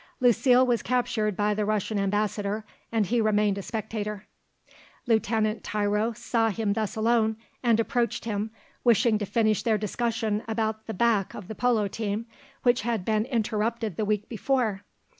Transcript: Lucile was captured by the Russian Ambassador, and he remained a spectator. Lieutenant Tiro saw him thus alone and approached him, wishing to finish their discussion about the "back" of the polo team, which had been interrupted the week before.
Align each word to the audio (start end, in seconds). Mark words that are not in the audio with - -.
Lucile 0.19 0.65
was 0.65 0.81
captured 0.81 1.37
by 1.37 1.53
the 1.53 1.63
Russian 1.63 1.99
Ambassador, 1.99 2.65
and 2.91 3.05
he 3.05 3.21
remained 3.21 3.59
a 3.59 3.61
spectator. 3.61 4.25
Lieutenant 5.05 5.63
Tiro 5.63 6.13
saw 6.13 6.49
him 6.49 6.73
thus 6.73 6.95
alone 6.95 7.37
and 7.61 7.79
approached 7.79 8.25
him, 8.25 8.49
wishing 8.83 9.19
to 9.19 9.27
finish 9.27 9.61
their 9.61 9.77
discussion 9.77 10.41
about 10.47 10.87
the 10.87 10.95
"back" 10.95 11.35
of 11.35 11.47
the 11.47 11.53
polo 11.53 11.87
team, 11.87 12.25
which 12.63 12.81
had 12.81 13.05
been 13.05 13.25
interrupted 13.25 13.95
the 13.95 14.03
week 14.03 14.27
before. 14.27 14.81